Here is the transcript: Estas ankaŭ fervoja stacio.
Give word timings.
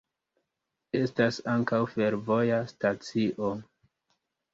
Estas 0.99 1.37
ankaŭ 1.55 1.81
fervoja 1.91 2.57
stacio. 2.73 3.51